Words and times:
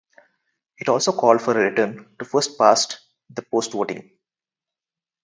It 0.79 0.89
also 0.89 1.11
called 1.11 1.43
for 1.43 1.51
a 1.51 1.69
return 1.69 2.15
to 2.17 2.25
first 2.25 2.57
past 2.57 3.01
the 3.29 3.43
post 3.43 3.71
voting. 3.73 4.17